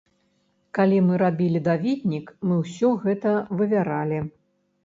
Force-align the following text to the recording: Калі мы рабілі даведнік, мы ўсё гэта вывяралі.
Калі 0.77 0.97
мы 1.09 1.19
рабілі 1.23 1.61
даведнік, 1.69 2.33
мы 2.49 2.57
ўсё 2.63 2.91
гэта 3.05 3.35
вывяралі. 3.61 4.19